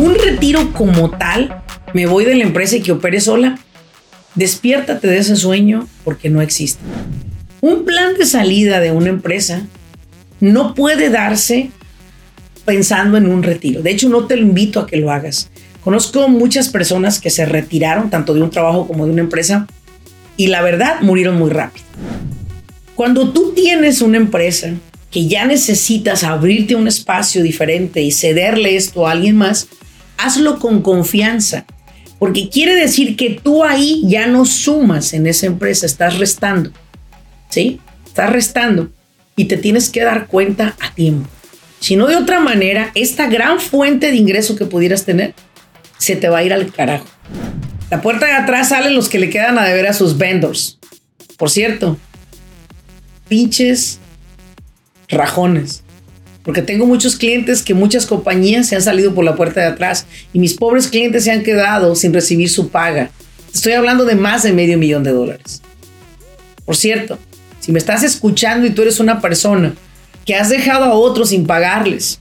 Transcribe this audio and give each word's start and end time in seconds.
Un 0.00 0.14
retiro 0.14 0.72
como 0.72 1.10
tal, 1.10 1.62
me 1.92 2.06
voy 2.06 2.24
de 2.24 2.34
la 2.34 2.44
empresa 2.44 2.74
y 2.76 2.80
que 2.80 2.90
opere 2.90 3.20
sola. 3.20 3.58
Despiértate 4.34 5.06
de 5.06 5.18
ese 5.18 5.36
sueño 5.36 5.86
porque 6.04 6.30
no 6.30 6.40
existe. 6.40 6.80
Un 7.60 7.84
plan 7.84 8.14
de 8.16 8.24
salida 8.24 8.80
de 8.80 8.92
una 8.92 9.10
empresa 9.10 9.66
no 10.40 10.74
puede 10.74 11.10
darse 11.10 11.70
pensando 12.64 13.18
en 13.18 13.26
un 13.26 13.42
retiro. 13.42 13.82
De 13.82 13.90
hecho, 13.90 14.08
no 14.08 14.24
te 14.24 14.36
lo 14.36 14.42
invito 14.42 14.80
a 14.80 14.86
que 14.86 14.96
lo 14.96 15.10
hagas. 15.10 15.50
Conozco 15.84 16.30
muchas 16.30 16.70
personas 16.70 17.20
que 17.20 17.28
se 17.28 17.44
retiraron 17.44 18.08
tanto 18.08 18.32
de 18.32 18.40
un 18.40 18.50
trabajo 18.50 18.86
como 18.86 19.04
de 19.04 19.12
una 19.12 19.20
empresa 19.20 19.66
y 20.38 20.46
la 20.46 20.62
verdad 20.62 21.02
murieron 21.02 21.36
muy 21.36 21.50
rápido. 21.50 21.84
Cuando 22.94 23.34
tú 23.34 23.52
tienes 23.54 24.00
una 24.00 24.16
empresa 24.16 24.72
que 25.10 25.28
ya 25.28 25.44
necesitas 25.44 26.24
abrirte 26.24 26.74
un 26.74 26.88
espacio 26.88 27.42
diferente 27.42 28.00
y 28.00 28.12
cederle 28.12 28.76
esto 28.76 29.06
a 29.06 29.10
alguien 29.10 29.36
más, 29.36 29.68
hazlo 30.24 30.58
con 30.58 30.82
confianza, 30.82 31.64
porque 32.18 32.48
quiere 32.48 32.74
decir 32.74 33.16
que 33.16 33.40
tú 33.42 33.64
ahí 33.64 34.02
ya 34.06 34.26
no 34.26 34.44
sumas 34.44 35.14
en 35.14 35.26
esa 35.26 35.46
empresa, 35.46 35.86
estás 35.86 36.18
restando. 36.18 36.70
¿Sí? 37.48 37.80
Estás 38.06 38.30
restando 38.30 38.90
y 39.36 39.46
te 39.46 39.56
tienes 39.56 39.88
que 39.88 40.02
dar 40.02 40.26
cuenta 40.26 40.76
a 40.80 40.94
tiempo. 40.94 41.28
Si 41.80 41.96
no 41.96 42.06
de 42.06 42.16
otra 42.16 42.40
manera, 42.40 42.92
esta 42.94 43.26
gran 43.26 43.58
fuente 43.58 44.10
de 44.10 44.16
ingreso 44.16 44.54
que 44.54 44.66
pudieras 44.66 45.04
tener 45.04 45.34
se 45.96 46.16
te 46.16 46.28
va 46.28 46.38
a 46.38 46.44
ir 46.44 46.52
al 46.52 46.72
carajo. 46.72 47.06
La 47.90 48.02
puerta 48.02 48.26
de 48.26 48.32
atrás 48.32 48.68
salen 48.68 48.94
los 48.94 49.08
que 49.08 49.18
le 49.18 49.30
quedan 49.30 49.58
a 49.58 49.64
deber 49.64 49.86
a 49.86 49.92
sus 49.92 50.16
vendors. 50.16 50.78
Por 51.38 51.50
cierto, 51.50 51.96
pinches 53.28 53.98
rajones. 55.08 55.82
Porque 56.42 56.62
tengo 56.62 56.86
muchos 56.86 57.16
clientes 57.16 57.62
que 57.62 57.74
muchas 57.74 58.06
compañías 58.06 58.66
se 58.66 58.76
han 58.76 58.82
salido 58.82 59.14
por 59.14 59.24
la 59.24 59.36
puerta 59.36 59.60
de 59.60 59.66
atrás 59.66 60.06
y 60.32 60.38
mis 60.38 60.54
pobres 60.54 60.88
clientes 60.88 61.24
se 61.24 61.30
han 61.30 61.42
quedado 61.42 61.94
sin 61.94 62.14
recibir 62.14 62.48
su 62.48 62.70
paga. 62.70 63.10
Estoy 63.52 63.72
hablando 63.72 64.04
de 64.04 64.14
más 64.14 64.42
de 64.42 64.52
medio 64.52 64.78
millón 64.78 65.04
de 65.04 65.12
dólares. 65.12 65.60
Por 66.64 66.76
cierto, 66.76 67.18
si 67.58 67.72
me 67.72 67.78
estás 67.78 68.02
escuchando 68.02 68.66
y 68.66 68.70
tú 68.70 68.82
eres 68.82 69.00
una 69.00 69.20
persona 69.20 69.74
que 70.24 70.34
has 70.34 70.48
dejado 70.48 70.84
a 70.84 70.94
otros 70.94 71.30
sin 71.30 71.46
pagarles, 71.46 72.20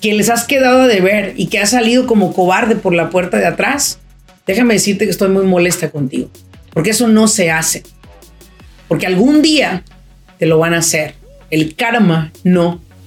que 0.00 0.12
les 0.12 0.28
has 0.28 0.44
quedado 0.44 0.82
a 0.82 0.88
deber 0.88 1.34
y 1.36 1.46
que 1.46 1.58
has 1.58 1.70
salido 1.70 2.06
como 2.06 2.32
cobarde 2.32 2.76
por 2.76 2.92
la 2.92 3.10
puerta 3.10 3.38
de 3.38 3.46
atrás, 3.46 3.98
déjame 4.46 4.74
decirte 4.74 5.04
que 5.04 5.10
estoy 5.10 5.30
muy 5.30 5.46
molesta 5.46 5.90
contigo. 5.90 6.28
Porque 6.72 6.90
eso 6.90 7.08
no 7.08 7.28
se 7.28 7.50
hace. 7.50 7.82
Porque 8.88 9.06
algún 9.06 9.42
día 9.42 9.84
te 10.38 10.46
lo 10.46 10.58
van 10.58 10.74
a 10.74 10.78
hacer. 10.78 11.14
El 11.50 11.74
karma 11.74 12.32
no 12.44 12.80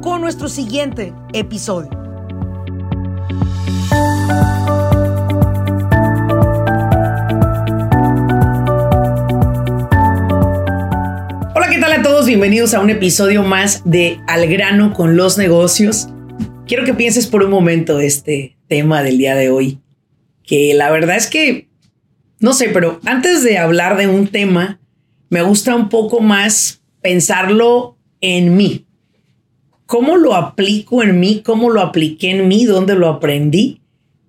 con 0.00 0.22
nuestro 0.22 0.48
siguiente 0.48 1.12
episodio. 1.34 1.90
Hola, 11.54 11.68
¿qué 11.68 11.78
tal 11.78 11.92
a 11.92 12.02
todos? 12.02 12.26
Bienvenidos 12.26 12.72
a 12.72 12.80
un 12.80 12.88
episodio 12.88 13.42
más 13.42 13.82
de 13.84 14.18
Al 14.26 14.46
grano 14.48 14.94
con 14.94 15.16
los 15.16 15.36
negocios. 15.36 16.08
Quiero 16.66 16.84
que 16.84 16.94
pienses 16.94 17.26
por 17.26 17.42
un 17.42 17.50
momento 17.50 18.00
este 18.00 18.56
tema 18.68 19.02
del 19.02 19.18
día 19.18 19.34
de 19.34 19.50
hoy, 19.50 19.80
que 20.44 20.72
la 20.72 20.90
verdad 20.90 21.16
es 21.16 21.26
que, 21.26 21.68
no 22.38 22.54
sé, 22.54 22.70
pero 22.70 23.00
antes 23.04 23.42
de 23.42 23.58
hablar 23.58 23.98
de 23.98 24.06
un 24.06 24.28
tema, 24.28 24.80
me 25.28 25.42
gusta 25.42 25.74
un 25.74 25.90
poco 25.90 26.20
más 26.20 26.80
pensarlo 27.02 27.98
en 28.22 28.56
mí. 28.56 28.86
¿Cómo 29.90 30.16
lo 30.16 30.36
aplico 30.36 31.02
en 31.02 31.18
mí? 31.18 31.42
¿Cómo 31.44 31.68
lo 31.68 31.80
apliqué 31.80 32.30
en 32.30 32.46
mí? 32.46 32.64
¿Dónde 32.64 32.94
lo 32.94 33.08
aprendí? 33.08 33.80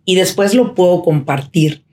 Y 0.05 0.15
después 0.15 0.55
lo 0.55 0.73
puedo 0.73 1.03
compartir. 1.03 1.83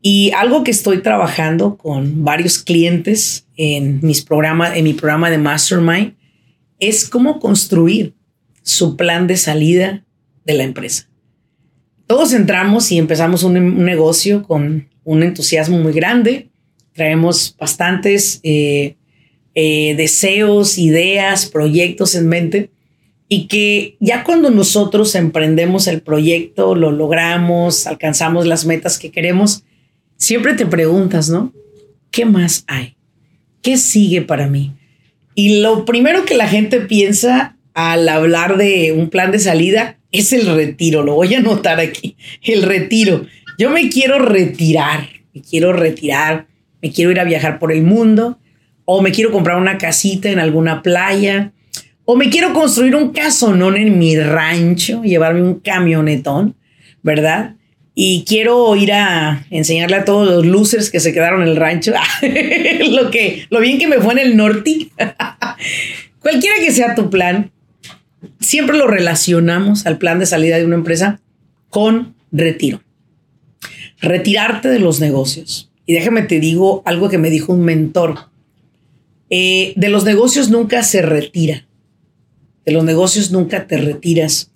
Y 0.00 0.30
algo 0.30 0.64
que 0.64 0.70
estoy 0.70 1.02
trabajando 1.02 1.76
con 1.76 2.24
varios 2.24 2.60
clientes 2.60 3.46
en, 3.58 4.00
mis 4.00 4.22
programas, 4.22 4.74
en 4.74 4.84
mi 4.84 4.94
programa 4.94 5.28
de 5.28 5.36
Mastermind 5.36 6.14
es 6.80 7.06
cómo 7.06 7.40
construir 7.40 8.14
su 8.62 8.96
plan 8.96 9.26
de 9.26 9.36
salida 9.36 10.02
de 10.46 10.54
la 10.54 10.62
empresa. 10.62 11.06
Todos 12.06 12.32
entramos 12.32 12.90
y 12.90 12.96
empezamos 12.96 13.42
un, 13.42 13.84
negocio 13.84 14.44
con 14.44 14.88
un 15.04 15.22
entusiasmo 15.22 15.76
muy 15.76 15.92
grande. 15.92 16.48
Traemos 16.94 17.54
bastantes 17.60 18.40
eh, 18.44 18.96
eh, 19.54 19.94
deseos, 19.94 20.78
ideas, 20.78 21.44
proyectos 21.44 22.14
en 22.14 22.28
mente 22.28 22.70
y 23.28 23.46
que 23.46 23.96
ya 24.00 24.24
cuando 24.24 24.50
nosotros 24.50 25.14
emprendemos 25.14 25.86
el 25.86 26.02
proyecto, 26.02 26.74
lo 26.74 26.92
logramos, 26.92 27.86
alcanzamos 27.86 28.46
las 28.46 28.66
metas 28.66 28.98
que 28.98 29.10
queremos, 29.10 29.64
siempre 30.16 30.54
te 30.54 30.66
preguntas, 30.66 31.30
¿no? 31.30 31.52
¿Qué 32.10 32.24
más 32.24 32.64
hay? 32.66 32.96
¿Qué 33.62 33.76
sigue 33.76 34.22
para 34.22 34.46
mí? 34.46 34.72
Y 35.34 35.60
lo 35.60 35.84
primero 35.84 36.24
que 36.24 36.36
la 36.36 36.46
gente 36.46 36.80
piensa 36.80 37.56
al 37.72 38.08
hablar 38.08 38.56
de 38.56 38.92
un 38.92 39.10
plan 39.10 39.32
de 39.32 39.40
salida 39.40 39.98
es 40.12 40.32
el 40.32 40.46
retiro. 40.46 41.02
Lo 41.02 41.14
voy 41.14 41.34
a 41.34 41.38
anotar 41.38 41.80
aquí, 41.80 42.16
el 42.42 42.62
retiro. 42.62 43.26
Yo 43.58 43.70
me 43.70 43.88
quiero 43.88 44.18
retirar, 44.18 45.08
me 45.32 45.42
quiero 45.42 45.72
retirar, 45.72 46.46
me 46.82 46.92
quiero 46.92 47.10
ir 47.10 47.20
a 47.20 47.24
viajar 47.24 47.58
por 47.58 47.72
el 47.72 47.82
mundo, 47.82 48.38
o 48.84 49.00
me 49.00 49.10
quiero 49.10 49.32
comprar 49.32 49.56
una 49.56 49.78
casita 49.78 50.30
en 50.30 50.38
alguna 50.38 50.82
playa, 50.82 51.52
o 52.04 52.16
me 52.16 52.28
quiero 52.28 52.52
construir 52.52 52.94
un 52.96 53.10
casonón 53.10 53.76
en 53.76 53.98
mi 53.98 54.18
rancho, 54.18 55.02
llevarme 55.02 55.42
un 55.42 55.60
camionetón, 55.60 56.54
¿verdad? 57.02 57.56
Y 57.94 58.24
quiero 58.26 58.74
ir 58.76 58.92
a 58.92 59.46
enseñarle 59.50 59.96
a 59.96 60.04
todos 60.04 60.28
los 60.28 60.44
losers 60.44 60.90
que 60.90 61.00
se 61.00 61.12
quedaron 61.12 61.42
en 61.42 61.48
el 61.48 61.56
rancho 61.56 61.92
lo, 62.90 63.10
que, 63.10 63.46
lo 63.50 63.60
bien 63.60 63.78
que 63.78 63.86
me 63.86 64.00
fue 64.00 64.14
en 64.14 64.18
el 64.18 64.36
norte. 64.36 64.88
Cualquiera 66.20 66.56
que 66.58 66.72
sea 66.72 66.94
tu 66.94 67.08
plan, 67.08 67.52
siempre 68.40 68.76
lo 68.76 68.86
relacionamos 68.86 69.86
al 69.86 69.98
plan 69.98 70.18
de 70.18 70.26
salida 70.26 70.58
de 70.58 70.66
una 70.66 70.74
empresa 70.74 71.20
con 71.70 72.14
retiro. 72.32 72.82
Retirarte 74.00 74.68
de 74.68 74.80
los 74.80 75.00
negocios. 75.00 75.70
Y 75.86 75.94
déjame 75.94 76.22
te 76.22 76.40
digo 76.40 76.82
algo 76.84 77.08
que 77.08 77.18
me 77.18 77.30
dijo 77.30 77.52
un 77.52 77.64
mentor. 77.64 78.28
Eh, 79.30 79.72
de 79.76 79.88
los 79.88 80.04
negocios 80.04 80.50
nunca 80.50 80.82
se 80.82 81.00
retira 81.00 81.64
de 82.64 82.72
los 82.72 82.84
negocios 82.84 83.30
nunca 83.30 83.66
te 83.66 83.76
retiras. 83.76 84.50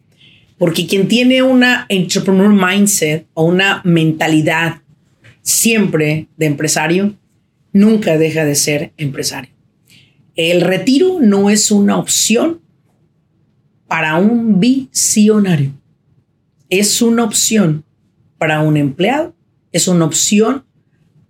Porque 0.56 0.86
quien 0.86 1.08
tiene 1.08 1.42
una 1.42 1.86
entrepreneur 1.88 2.52
mindset 2.52 3.26
o 3.34 3.44
una 3.44 3.80
mentalidad 3.84 4.82
siempre 5.42 6.28
de 6.36 6.46
empresario, 6.46 7.14
nunca 7.72 8.18
deja 8.18 8.44
de 8.44 8.54
ser 8.54 8.92
empresario. 8.96 9.50
El 10.34 10.60
retiro 10.60 11.18
no 11.20 11.50
es 11.50 11.70
una 11.70 11.96
opción 11.96 12.60
para 13.86 14.16
un 14.16 14.60
visionario. 14.60 15.72
Es 16.68 17.00
una 17.00 17.24
opción 17.24 17.84
para 18.36 18.60
un 18.60 18.76
empleado, 18.76 19.34
es 19.72 19.88
una 19.88 20.04
opción 20.04 20.64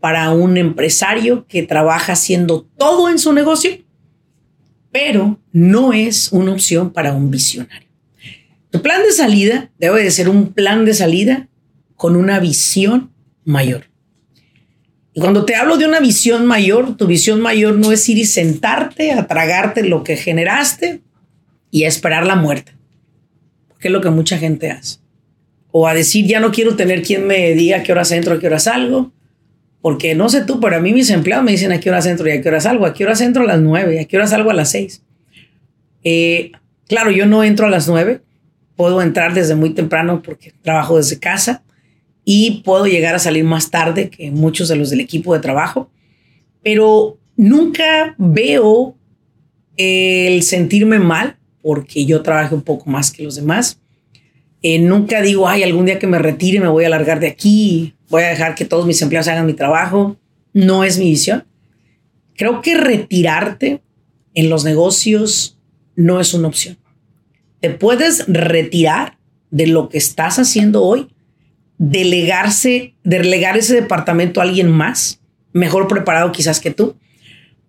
para 0.01 0.31
un 0.31 0.57
empresario 0.57 1.47
que 1.47 1.63
trabaja 1.63 2.13
haciendo 2.13 2.67
todo 2.77 3.09
en 3.09 3.19
su 3.19 3.33
negocio 3.33 3.79
pero 4.93 5.39
no 5.53 5.93
es 5.93 6.33
una 6.33 6.53
opción 6.53 6.93
para 6.93 7.13
un 7.13 7.31
visionario. 7.31 7.89
Tu 8.71 8.83
plan 8.83 9.03
de 9.03 9.13
salida 9.13 9.71
debe 9.79 10.03
de 10.03 10.11
ser 10.11 10.29
un 10.29 10.53
plan 10.53 10.85
de 10.85 10.95
salida 10.95 11.49
con 11.97 12.17
una 12.17 12.39
visión 12.39 13.11
mayor. 13.45 13.85
Y 15.15 15.21
cuando 15.21 15.45
te 15.45 15.57
hablo 15.57 15.79
de 15.79 15.87
una 15.87 16.01
visión 16.01 16.47
mayor, 16.47 16.97
tu 16.97 17.07
visión 17.07 17.41
mayor 17.41 17.75
no 17.77 17.93
es 17.93 18.09
ir 18.09 18.19
y 18.19 18.25
sentarte 18.25 19.13
a 19.13 19.27
tragarte 19.27 19.83
lo 19.83 20.05
que 20.05 20.17
generaste 20.17 21.01
y 21.71 21.85
a 21.85 21.89
esperar 21.89 22.27
la 22.27 22.37
muerte, 22.37 22.73
porque 23.69 23.89
es 23.89 23.93
lo 23.93 24.01
que 24.01 24.11
mucha 24.11 24.39
gente 24.39 24.71
hace. 24.71 24.99
O 25.71 25.89
a 25.89 25.95
decir, 25.95 26.27
ya 26.27 26.41
no 26.41 26.53
quiero 26.53 26.77
tener 26.77 27.03
quien 27.03 27.27
me 27.27 27.53
diga 27.55 27.83
qué 27.83 27.93
horas 27.93 28.13
entro, 28.13 28.39
qué 28.39 28.47
horas 28.47 28.65
salgo, 28.65 29.13
porque 29.89 30.15
no 30.15 30.29
sé 30.29 30.43
tú, 30.43 30.61
pero 30.61 30.77
a 30.77 30.81
mí 30.81 30.93
mis 30.93 31.09
empleados 31.09 31.43
me 31.43 31.53
dicen 31.53 31.73
a 31.73 31.81
qué 31.81 31.89
hora 31.89 32.01
entro 32.01 32.29
y 32.29 32.33
a 32.33 32.43
qué 32.43 32.49
hora 32.51 32.61
salgo. 32.61 32.85
A 32.85 32.93
qué 32.93 33.05
hora 33.05 33.15
entro 33.19 33.45
a 33.45 33.47
las 33.47 33.59
nueve, 33.59 33.99
a 33.99 34.05
qué 34.05 34.19
hora 34.19 34.27
salgo 34.27 34.51
a 34.51 34.53
las 34.53 34.71
seis. 34.71 35.01
Eh, 36.05 36.53
claro, 36.89 37.11
yo 37.11 37.25
no 37.25 37.43
entro 37.43 37.65
a 37.65 37.71
las 37.71 37.89
nueve. 37.89 38.21
Puedo 38.77 39.01
entrar 39.01 39.33
desde 39.33 39.55
muy 39.55 39.71
temprano 39.71 40.21
porque 40.23 40.53
trabajo 40.61 40.99
desde 40.99 41.19
casa 41.19 41.63
y 42.23 42.61
puedo 42.67 42.87
llegar 42.87 43.15
a 43.15 43.19
salir 43.19 43.45
más 43.45 43.71
tarde 43.71 44.11
que 44.11 44.31
muchos 44.31 44.69
de 44.69 44.77
los 44.77 44.91
del 44.91 45.01
equipo 45.01 45.33
de 45.33 45.41
trabajo, 45.41 45.91
pero 46.63 47.17
nunca 47.35 48.15
veo 48.19 48.95
el 49.79 50.43
sentirme 50.43 50.99
mal 50.99 51.39
porque 51.63 52.05
yo 52.05 52.21
trabajo 52.21 52.55
un 52.55 52.61
poco 52.61 52.91
más 52.91 53.11
que 53.11 53.23
los 53.23 53.37
demás. 53.37 53.81
Eh, 54.61 54.81
nunca 54.81 55.23
digo, 55.23 55.49
ay, 55.49 55.63
algún 55.63 55.87
día 55.87 55.99
que 55.99 56.07
me 56.07 56.19
retire 56.19 56.61
me 56.61 56.69
voy 56.69 56.85
a 56.85 56.91
largar 56.91 57.21
de 57.21 57.29
aquí, 57.29 57.95
voy 58.09 58.23
a 58.23 58.29
dejar 58.29 58.55
que 58.55 58.65
todos 58.65 58.87
mis 58.87 59.01
empleados 59.03 59.29
hagan 59.29 59.47
mi 59.47 59.55
trabajo. 59.55 60.17
No 60.53 60.85
es 60.85 60.99
mi 60.99 61.11
visión. 61.11 61.45
Creo 62.37 62.63
que 62.63 62.77
retirarte 62.77 63.83
en 64.35 64.49
los 64.49 64.65
negocios 64.65 65.59
no 65.97 66.21
es 66.21 66.35
una 66.35 66.49
opción. 66.49 66.79
Te 67.61 67.71
puedes 67.71 68.25
retirar 68.29 69.19
de 69.51 69.67
lo 69.67 69.89
que 69.89 69.99
estás 69.99 70.39
haciendo 70.39 70.85
hoy, 70.85 71.09
delegarse, 71.79 72.95
delegar 73.03 73.57
ese 73.57 73.75
departamento 73.75 74.41
a 74.41 74.45
alguien 74.45 74.71
más, 74.71 75.21
mejor 75.53 75.89
preparado 75.89 76.31
quizás 76.33 76.61
que 76.61 76.71
tú, 76.71 76.97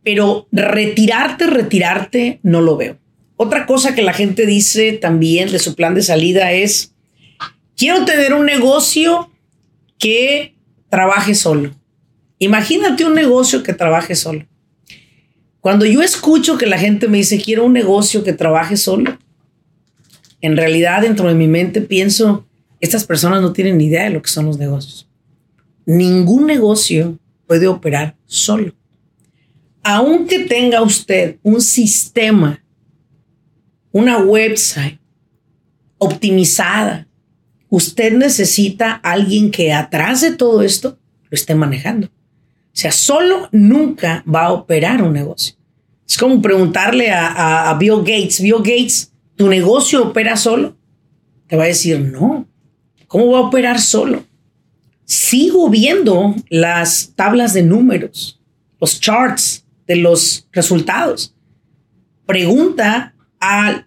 pero 0.03 0.47
retirarte, 0.51 1.47
retirarte, 1.47 2.39
no 2.43 2.61
lo 2.61 2.77
veo. 2.77 2.97
Otra 3.35 3.65
cosa 3.65 3.95
que 3.95 4.01
la 4.01 4.13
gente 4.13 4.45
dice 4.45 4.93
también 4.93 5.51
de 5.51 5.59
su 5.59 5.75
plan 5.75 5.95
de 5.95 6.03
salida 6.03 6.51
es, 6.51 6.93
quiero 7.75 8.05
tener 8.05 8.33
un 8.33 8.45
negocio 8.45 9.31
que 9.99 10.55
trabaje 10.89 11.35
solo. 11.35 11.75
Imagínate 12.39 13.05
un 13.05 13.13
negocio 13.13 13.61
que 13.61 13.73
trabaje 13.73 14.15
solo. 14.15 14.47
Cuando 15.59 15.85
yo 15.85 16.01
escucho 16.01 16.57
que 16.57 16.65
la 16.65 16.79
gente 16.79 17.07
me 17.07 17.17
dice, 17.17 17.39
quiero 17.39 17.65
un 17.65 17.73
negocio 17.73 18.23
que 18.23 18.33
trabaje 18.33 18.77
solo, 18.77 19.17
en 20.41 20.55
realidad 20.55 21.01
dentro 21.01 21.27
de 21.27 21.35
mi 21.35 21.47
mente 21.47 21.81
pienso, 21.81 22.47
estas 22.79 23.03
personas 23.03 23.41
no 23.41 23.51
tienen 23.51 23.77
ni 23.77 23.87
idea 23.87 24.05
de 24.05 24.11
lo 24.11 24.21
que 24.21 24.29
son 24.29 24.45
los 24.45 24.57
negocios. 24.57 25.09
Ningún 25.85 26.47
negocio 26.47 27.19
puede 27.45 27.67
operar 27.67 28.15
solo. 28.25 28.73
Aunque 29.83 30.39
tenga 30.39 30.81
usted 30.81 31.37
un 31.43 31.61
sistema, 31.61 32.63
una 33.91 34.19
website 34.19 34.99
optimizada, 35.97 37.08
usted 37.69 38.13
necesita 38.13 38.93
alguien 38.93 39.51
que 39.51 39.73
atrás 39.73 40.21
de 40.21 40.31
todo 40.31 40.61
esto 40.61 40.97
lo 41.29 41.35
esté 41.35 41.55
manejando. 41.55 42.07
O 42.07 42.81
sea, 42.81 42.91
solo 42.91 43.49
nunca 43.51 44.23
va 44.27 44.45
a 44.45 44.51
operar 44.53 45.01
un 45.01 45.13
negocio. 45.13 45.55
Es 46.07 46.17
como 46.17 46.41
preguntarle 46.41 47.11
a, 47.11 47.75
Bill 47.79 47.99
Gates, 47.99 48.41
Bill 48.41 48.57
Gates, 48.57 49.11
¿tu 49.35 49.47
negocio 49.47 50.07
opera 50.07 50.35
solo? 50.35 50.75
Te 51.47 51.55
va 51.55 51.65
a 51.65 51.67
decir, 51.67 51.99
no. 51.99 52.47
¿Cómo 53.07 53.31
va 53.31 53.39
a 53.39 53.41
operar 53.41 53.79
solo? 53.79 54.23
Sigo 55.05 55.69
viendo 55.69 56.35
las 56.49 57.13
tablas 57.15 57.53
de 57.53 57.63
números, 57.63 58.39
los 58.79 58.99
charts 58.99 59.65
de 59.87 59.97
los 59.97 60.47
resultados. 60.51 61.35
Pregunta 62.25 63.13
a 63.39 63.85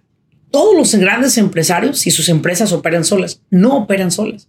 todos 0.52 0.76
los 0.76 0.94
grandes 0.94 1.36
empresarios 1.38 1.98
si 1.98 2.12
sus 2.12 2.28
empresas 2.28 2.72
operan 2.72 3.04
solas. 3.04 3.42
No 3.50 3.76
operan 3.76 4.12
solas. 4.12 4.46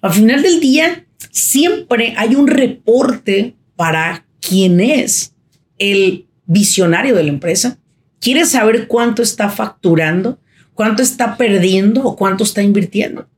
Al 0.00 0.12
final 0.12 0.42
del 0.42 0.60
día, 0.60 1.06
siempre 1.30 2.14
hay 2.16 2.36
un 2.36 2.46
reporte 2.46 3.56
para 3.74 4.26
quién 4.40 4.80
es 4.80 5.34
el 5.78 6.26
visionario 6.46 7.14
de 7.14 7.24
la 7.24 7.30
empresa. 7.30 7.78
Quiere 8.20 8.44
saber 8.44 8.86
cuánto 8.86 9.22
está 9.22 9.48
facturando, 9.48 10.38
cuánto 10.74 11.02
está 11.02 11.36
perdiendo 11.36 12.04
o 12.04 12.14
cuánto 12.14 12.44
está 12.44 12.62
invirtiendo. 12.62 13.28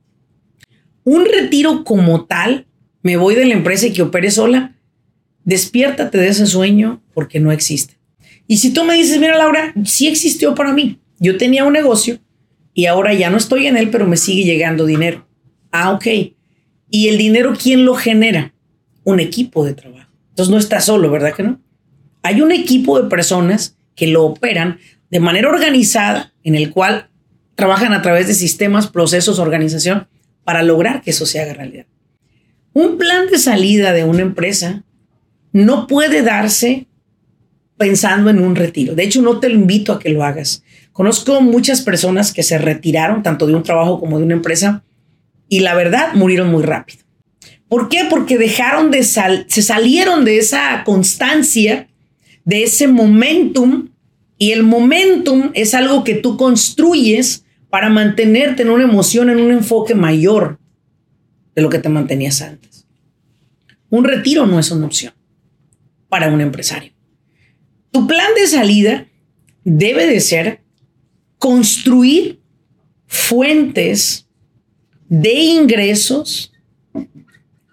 Un 1.03 1.25
retiro 1.25 1.83
como 1.83 2.25
tal, 2.25 2.67
me 3.01 3.17
voy 3.17 3.35
de 3.35 3.45
la 3.45 3.53
empresa 3.53 3.87
y 3.87 3.93
que 3.93 4.01
opere 4.01 4.29
sola, 4.31 4.75
despiértate 5.43 6.17
de 6.17 6.27
ese 6.27 6.45
sueño 6.45 7.01
porque 7.13 7.39
no 7.39 7.51
existe. 7.51 7.97
Y 8.47 8.57
si 8.57 8.71
tú 8.71 8.83
me 8.83 8.95
dices, 8.95 9.19
mira 9.19 9.37
Laura, 9.37 9.73
sí 9.85 10.07
existió 10.07 10.53
para 10.53 10.73
mí. 10.73 10.99
Yo 11.19 11.37
tenía 11.37 11.63
un 11.63 11.73
negocio 11.73 12.19
y 12.73 12.87
ahora 12.87 13.13
ya 13.13 13.29
no 13.29 13.37
estoy 13.37 13.67
en 13.67 13.77
él, 13.77 13.89
pero 13.89 14.05
me 14.05 14.17
sigue 14.17 14.43
llegando 14.43 14.85
dinero. 14.85 15.27
Ah, 15.71 15.91
ok. 15.91 16.05
¿Y 16.89 17.07
el 17.07 17.17
dinero 17.17 17.53
quién 17.61 17.85
lo 17.85 17.95
genera? 17.95 18.53
Un 19.03 19.19
equipo 19.19 19.65
de 19.65 19.73
trabajo. 19.73 20.09
Entonces 20.29 20.51
no 20.51 20.57
está 20.57 20.81
solo, 20.81 21.09
¿verdad 21.09 21.33
que 21.33 21.43
no? 21.43 21.61
Hay 22.21 22.41
un 22.41 22.51
equipo 22.51 23.01
de 23.01 23.09
personas 23.09 23.77
que 23.95 24.07
lo 24.07 24.25
operan 24.25 24.79
de 25.09 25.19
manera 25.19 25.49
organizada, 25.49 26.33
en 26.43 26.55
el 26.55 26.71
cual 26.71 27.09
trabajan 27.55 27.93
a 27.93 28.01
través 28.01 28.27
de 28.27 28.33
sistemas, 28.33 28.87
procesos, 28.87 29.39
organización, 29.39 30.07
para 30.43 30.63
lograr 30.63 31.01
que 31.01 31.11
eso 31.11 31.25
se 31.25 31.39
haga 31.39 31.53
realidad. 31.53 31.85
Un 32.73 32.97
plan 32.97 33.27
de 33.27 33.37
salida 33.37 33.93
de 33.93 34.03
una 34.03 34.21
empresa 34.21 34.83
no 35.53 35.87
puede 35.87 36.21
darse 36.21 36.87
pensando 37.77 38.29
en 38.29 38.39
un 38.39 38.55
retiro. 38.55 38.95
De 38.95 39.03
hecho, 39.03 39.21
no 39.21 39.39
te 39.39 39.49
lo 39.49 39.55
invito 39.55 39.91
a 39.91 39.99
que 39.99 40.09
lo 40.09 40.23
hagas. 40.23 40.63
Conozco 40.91 41.41
muchas 41.41 41.81
personas 41.81 42.33
que 42.33 42.43
se 42.43 42.57
retiraron 42.57 43.21
tanto 43.21 43.47
de 43.47 43.55
un 43.55 43.63
trabajo 43.63 43.99
como 43.99 44.17
de 44.17 44.25
una 44.25 44.35
empresa 44.35 44.83
y 45.49 45.59
la 45.59 45.75
verdad 45.75 46.13
murieron 46.13 46.49
muy 46.49 46.63
rápido. 46.63 47.03
¿Por 47.67 47.89
qué? 47.89 48.05
Porque 48.09 48.37
dejaron 48.37 48.91
de 48.91 49.03
sal 49.03 49.45
se 49.49 49.61
salieron 49.61 50.23
de 50.23 50.37
esa 50.37 50.83
constancia, 50.85 51.87
de 52.45 52.63
ese 52.63 52.87
momentum 52.87 53.89
y 54.37 54.51
el 54.51 54.63
momentum 54.63 55.51
es 55.53 55.73
algo 55.73 56.03
que 56.03 56.15
tú 56.15 56.37
construyes 56.37 57.43
para 57.69 57.89
mantenerte 57.89 58.63
en 58.63 58.69
una 58.69 58.83
emoción, 58.85 59.29
en 59.29 59.39
un 59.39 59.51
enfoque 59.51 59.95
mayor 59.95 60.59
de 61.55 61.61
lo 61.61 61.69
que 61.69 61.79
te 61.79 61.89
mantenías 61.89 62.41
antes. 62.41 62.85
Un 63.89 64.03
retiro 64.03 64.45
no 64.45 64.59
es 64.59 64.71
una 64.71 64.85
opción 64.85 65.13
para 66.07 66.27
un 66.27 66.41
empresario. 66.41 66.94
Tu 67.95 68.05
plan 68.07 68.33
de 68.35 68.45
salida 68.45 69.07
debe 69.63 70.05
de 70.05 70.19
ser 70.19 70.61
construir 71.37 72.41
fuentes 73.07 74.27
de 75.07 75.31
ingresos, 75.31 76.51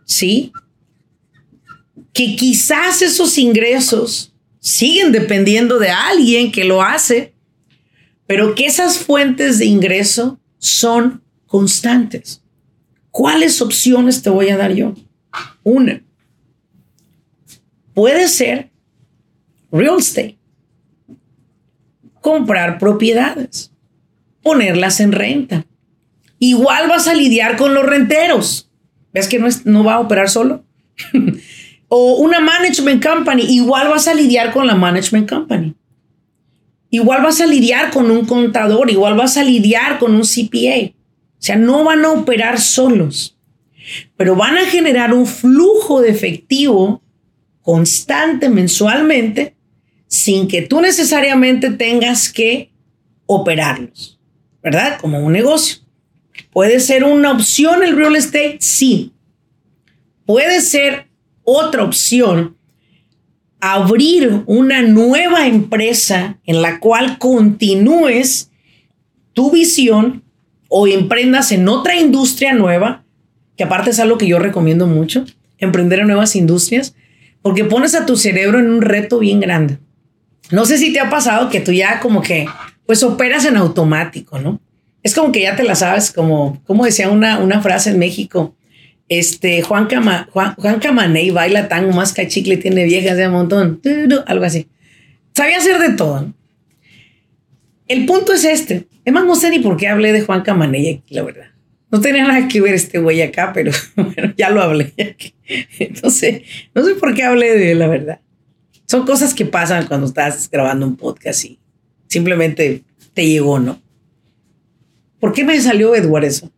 ¿sí? 0.05 0.53
Que 2.13 2.37
quizás 2.37 3.03
esos 3.03 3.37
ingresos 3.37 4.33
siguen 4.61 5.11
dependiendo 5.11 5.81
de 5.81 5.89
alguien 5.89 6.53
que 6.53 6.63
lo 6.63 6.83
hace, 6.83 7.35
pero 8.29 8.55
que 8.55 8.67
esas 8.67 8.99
fuentes 8.99 9.59
de 9.59 9.65
ingreso 9.65 10.39
son 10.57 11.21
constantes. 11.49 12.45
¿Cuáles 13.11 13.61
opciones 13.61 14.23
te 14.23 14.31
voy 14.31 14.51
a 14.51 14.57
dar 14.57 14.73
yo? 14.73 14.95
Una. 15.65 16.01
Puede 17.93 18.29
ser 18.29 18.72
real 19.73 19.99
estate. 19.99 20.39
Comprar 22.21 22.79
propiedades, 22.79 23.73
ponerlas 24.43 25.01
en 25.01 25.13
renta. 25.13 25.67
Igual 26.39 26.89
vas 26.89 27.09
a 27.09 27.15
lidiar 27.15 27.57
con 27.57 27.75
los 27.75 27.85
renteros. 27.85 28.71
¿Ves 29.13 29.29
que 29.29 29.39
no, 29.39 29.49
no 29.65 29.85
va 29.85 29.95
a 29.95 30.01
operar 30.01 30.29
solo? 30.31 30.65
o 31.89 32.17
una 32.17 32.41
management 32.41 33.05
company, 33.05 33.43
igual 33.43 33.89
vas 33.89 34.09
a 34.09 34.15
lidiar 34.15 34.53
con 34.53 34.67
la 34.67 34.75
management 34.75 35.29
company. 35.29 35.75
Igual 36.89 37.23
vas 37.23 37.41
a 37.41 37.47
lidiar 37.47 37.91
con 37.91 38.11
un 38.11 38.27
contador, 38.27 38.91
igual 38.91 39.15
vas 39.15 39.37
a 39.37 39.45
lidiar 39.45 39.99
con 39.99 40.15
un 40.15 40.23
CPA. 40.23 40.91
O 40.91 41.45
sea, 41.45 41.57
no 41.57 41.85
van 41.85 42.05
a 42.05 42.13
operar 42.13 42.61
solos, 42.61 43.37
pero 44.17 44.37
van 44.37 44.57
a 44.57 44.67
generar 44.67 45.13
un 45.13 45.27
flujo 45.27 46.01
de 46.01 46.11
efectivo 46.11 47.03
constante 47.63 48.49
mensualmente 48.49 49.55
sin 50.13 50.47
que 50.47 50.61
tú 50.61 50.83
necesariamente 50.83 51.71
tengas 51.71 52.31
que 52.31 52.71
operarlos, 53.25 54.21
¿verdad? 54.63 54.99
Como 55.01 55.19
un 55.19 55.33
negocio. 55.33 55.79
¿Puede 56.51 56.81
ser 56.81 57.03
una 57.03 57.33
opción 57.33 57.83
el 57.83 57.97
real 57.97 58.15
estate? 58.15 58.59
Sí. 58.61 59.15
Puede 60.27 60.61
ser 60.61 61.09
otra 61.45 61.83
opción 61.83 62.59
abrir 63.59 64.43
una 64.45 64.83
nueva 64.83 65.47
empresa 65.47 66.39
en 66.45 66.61
la 66.61 66.79
cual 66.79 67.17
continúes 67.17 68.51
tu 69.33 69.51
visión 69.51 70.25
o 70.69 70.87
emprendas 70.87 71.53
en 71.53 71.67
otra 71.71 71.97
industria 71.99 72.53
nueva, 72.53 73.03
que 73.57 73.65
aparte 73.65 73.89
es 73.89 73.99
algo 73.99 74.19
que 74.19 74.29
yo 74.29 74.39
recomiendo 74.39 74.87
mucho, 74.87 75.25
emprender 75.57 76.01
en 76.01 76.09
nuevas 76.09 76.37
industrias, 76.37 76.95
porque 77.41 77.65
pones 77.65 77.95
a 77.95 78.05
tu 78.05 78.19
cerebro 78.19 78.59
en 78.59 78.71
un 78.71 78.83
reto 78.83 79.19
bien 79.19 79.41
grande. 79.41 79.79
No 80.53 80.65
sé 80.67 80.79
si 80.79 80.93
te 80.93 81.01
ha 81.01 81.11
pasado 81.11 81.49
que 81.51 81.61
tú 81.61 81.73
ya 81.73 81.99
como 81.99 82.23
que, 82.23 82.47
pues 82.87 83.03
operas 83.03 83.45
en 83.45 83.57
automático, 83.57 84.39
¿no? 84.39 84.61
Es 85.03 85.15
como 85.15 85.33
que 85.33 85.43
ya 85.43 85.57
te 85.57 85.65
la 85.65 85.75
sabes, 85.75 86.13
como, 86.13 86.63
como 86.65 86.85
decía 86.85 87.11
una, 87.11 87.39
una 87.39 87.61
frase 87.61 87.91
en 87.91 87.99
México, 87.99 88.55
este, 89.09 89.63
Juan, 89.63 89.87
Cama, 89.87 90.29
Juan, 90.31 90.55
Juan 90.55 90.79
Camaney 90.79 91.31
baila 91.31 91.69
tango, 91.69 91.93
más 91.93 92.13
cachicle, 92.13 92.57
tiene 92.57 92.85
viejas 92.85 93.17
de 93.17 93.27
un 93.27 93.33
montón, 93.33 93.81
algo 94.27 94.45
así. 94.45 94.69
Sabía 95.35 95.59
hacer 95.59 95.79
de 95.79 95.97
todo. 95.97 96.33
el 97.89 98.07
punto 98.07 98.33
es 98.33 98.45
este. 98.45 98.87
Es 99.05 99.13
más, 99.13 99.25
no 99.25 99.35
sé 99.35 99.51
ni 99.51 99.59
por 99.59 99.77
qué 99.77 99.89
hablé 99.89 100.13
de 100.13 100.21
Juan 100.21 100.43
Camanella 100.43 100.99
aquí, 100.99 101.15
la 101.15 101.23
verdad. 101.23 101.47
No 101.91 102.01
tenía 102.01 102.27
nada 102.27 102.49
que 102.49 102.61
ver 102.61 102.75
este 102.75 102.99
güey 102.99 103.21
acá, 103.21 103.53
pero 103.53 103.73
bueno, 103.97 104.33
ya 104.37 104.51
lo 104.51 104.63
hablé. 104.63 104.93
Entonces, 105.79 106.43
no 106.75 106.85
sé 106.85 106.95
por 106.95 107.15
qué 107.15 107.25
hablé 107.25 107.59
de 107.59 107.73
él, 107.73 107.79
la 107.81 107.89
verdad. 107.89 108.21
Son 108.87 109.07
cosas 109.07 109.35
que 109.35 109.45
pasan 109.45 109.87
cuando 109.87 110.07
estás 110.07 110.51
grabando 110.51 110.87
un 110.87 110.97
podcast 110.97 111.45
y 111.45 111.59
simplemente 112.09 112.85
te 113.15 113.27
llegó, 113.27 113.59
¿no? 113.59 113.81
¿Por 115.21 115.33
qué 115.33 115.45
me 115.45 115.61
salió 115.61 115.95
Edward 115.95 116.25
eso? 116.25 116.51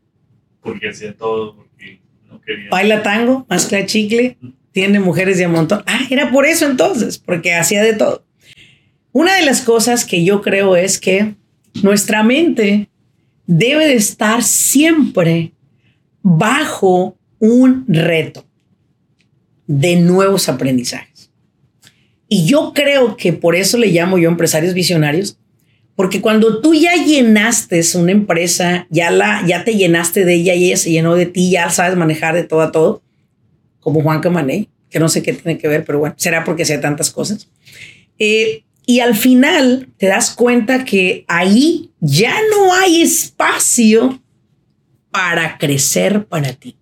Porque 0.60 0.88
hacía 0.88 1.14
todo, 1.16 1.54
porque 1.56 2.00
no 2.28 2.40
quería. 2.40 2.70
Baila 2.70 3.02
tango, 3.02 3.46
mezcla 3.48 3.84
chicle, 3.86 4.38
tiene 4.72 5.00
mujeres 5.00 5.38
de 5.38 5.46
un 5.46 5.52
montón. 5.52 5.82
Ah, 5.86 6.06
era 6.10 6.30
por 6.30 6.46
eso 6.46 6.66
entonces, 6.66 7.18
porque 7.18 7.54
hacía 7.54 7.82
de 7.82 7.92
todo. 7.92 8.24
Una 9.12 9.36
de 9.36 9.44
las 9.44 9.60
cosas 9.60 10.04
que 10.04 10.24
yo 10.24 10.42
creo 10.42 10.74
es 10.74 10.98
que 10.98 11.34
nuestra 11.82 12.22
mente 12.24 12.88
debe 13.46 13.86
de 13.86 13.94
estar 13.94 14.42
siempre 14.42 15.52
bajo 16.22 17.16
un 17.38 17.84
reto 17.86 18.44
de 19.66 19.96
nuevos 19.96 20.48
aprendizajes. 20.48 21.13
Y 22.34 22.46
yo 22.46 22.72
creo 22.74 23.16
que 23.16 23.32
por 23.32 23.54
eso 23.54 23.78
le 23.78 23.92
llamo 23.92 24.18
yo 24.18 24.28
empresarios 24.28 24.74
visionarios, 24.74 25.38
porque 25.94 26.20
cuando 26.20 26.60
tú 26.60 26.74
ya 26.74 26.96
llenaste 26.96 27.80
una 27.94 28.10
empresa, 28.10 28.88
ya, 28.90 29.12
la, 29.12 29.46
ya 29.46 29.62
te 29.62 29.76
llenaste 29.76 30.24
de 30.24 30.34
ella 30.34 30.52
y 30.56 30.64
ella 30.64 30.76
se 30.76 30.90
llenó 30.90 31.14
de 31.14 31.26
ti, 31.26 31.50
ya 31.50 31.70
sabes 31.70 31.96
manejar 31.96 32.34
de 32.34 32.42
todo 32.42 32.62
a 32.62 32.72
todo, 32.72 33.04
como 33.78 34.02
Juan 34.02 34.20
Camané, 34.20 34.68
que 34.90 34.98
no 34.98 35.08
sé 35.08 35.22
qué 35.22 35.32
tiene 35.32 35.60
que 35.60 35.68
ver, 35.68 35.84
pero 35.84 36.00
bueno, 36.00 36.16
será 36.18 36.42
porque 36.42 36.64
sea 36.64 36.80
tantas 36.80 37.12
cosas. 37.12 37.48
Eh, 38.18 38.64
y 38.84 38.98
al 38.98 39.14
final 39.14 39.90
te 39.96 40.08
das 40.08 40.32
cuenta 40.32 40.84
que 40.84 41.24
ahí 41.28 41.92
ya 42.00 42.34
no 42.50 42.74
hay 42.74 43.00
espacio 43.00 44.20
para 45.12 45.56
crecer 45.56 46.24
para 46.24 46.52
ti. 46.52 46.74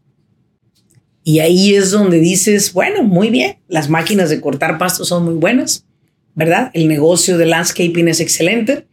Y 1.24 1.38
ahí 1.38 1.74
es 1.74 1.90
donde 1.90 2.18
dices, 2.18 2.72
bueno, 2.72 3.02
muy 3.02 3.30
bien, 3.30 3.58
las 3.68 3.88
máquinas 3.88 4.30
de 4.30 4.40
cortar 4.40 4.78
pasto 4.78 5.04
son 5.04 5.24
muy 5.24 5.34
buenas, 5.34 5.86
¿verdad? 6.34 6.70
El 6.74 6.88
negocio 6.88 7.38
de 7.38 7.46
landscaping 7.46 8.08
es 8.08 8.20
excelente, 8.20 8.86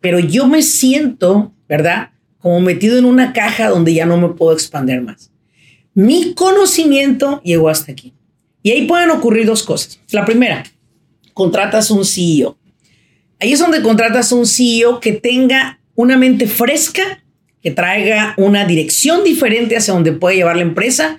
pero 0.00 0.18
yo 0.18 0.46
me 0.46 0.62
siento, 0.62 1.52
¿verdad? 1.68 2.10
Como 2.38 2.60
metido 2.60 2.98
en 2.98 3.04
una 3.04 3.32
caja 3.32 3.68
donde 3.68 3.94
ya 3.94 4.06
no 4.06 4.16
me 4.16 4.30
puedo 4.30 4.52
expandir 4.52 5.00
más. 5.00 5.30
Mi 5.94 6.34
conocimiento 6.34 7.40
llegó 7.44 7.68
hasta 7.68 7.92
aquí. 7.92 8.14
Y 8.62 8.70
ahí 8.70 8.86
pueden 8.86 9.10
ocurrir 9.10 9.46
dos 9.46 9.62
cosas. 9.62 10.00
La 10.10 10.24
primera, 10.24 10.64
contratas 11.34 11.90
un 11.90 12.04
CEO. 12.04 12.56
Ahí 13.38 13.52
es 13.52 13.58
donde 13.58 13.82
contratas 13.82 14.32
un 14.32 14.46
CEO 14.46 15.00
que 15.00 15.12
tenga 15.12 15.80
una 15.94 16.16
mente 16.16 16.46
fresca, 16.46 17.24
que 17.60 17.70
traiga 17.70 18.34
una 18.36 18.64
dirección 18.64 19.24
diferente 19.24 19.76
hacia 19.76 19.94
donde 19.94 20.12
puede 20.12 20.36
llevar 20.36 20.56
la 20.56 20.62
empresa, 20.62 21.18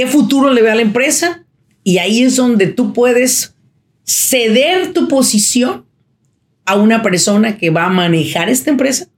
qué 0.00 0.06
futuro 0.06 0.50
le 0.50 0.62
ve 0.62 0.70
a 0.70 0.74
la 0.74 0.80
empresa, 0.80 1.44
y 1.84 1.98
ahí 1.98 2.22
es 2.22 2.36
donde 2.36 2.68
tú 2.68 2.94
puedes 2.94 3.54
ceder 4.02 4.94
tu 4.94 5.08
posición 5.08 5.84
a 6.64 6.76
una 6.76 7.02
persona 7.02 7.58
que 7.58 7.68
va 7.68 7.84
a 7.84 7.90
manejar 7.90 8.48
esta 8.48 8.70
empresa 8.70 9.08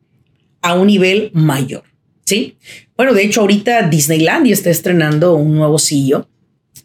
a 0.60 0.74
un 0.74 0.88
nivel 0.88 1.30
mayor. 1.34 1.84
¿Sí? 2.24 2.56
Bueno, 2.96 3.14
de 3.14 3.22
hecho, 3.22 3.42
ahorita 3.42 3.82
Disneylandia 3.82 4.52
está 4.52 4.70
estrenando 4.70 5.36
un 5.36 5.54
nuevo 5.54 5.78
CEO 5.78 6.28